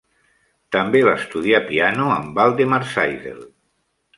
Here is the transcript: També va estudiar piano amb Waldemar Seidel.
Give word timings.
També 0.75 1.01
va 1.09 1.13
estudiar 1.25 1.61
piano 1.67 2.09
amb 2.17 2.41
Waldemar 2.41 2.81
Seidel. 2.95 3.45